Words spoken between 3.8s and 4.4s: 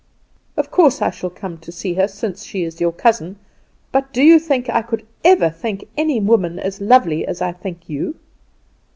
but do you